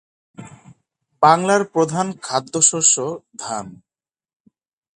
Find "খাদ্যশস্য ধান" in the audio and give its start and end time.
2.21-3.65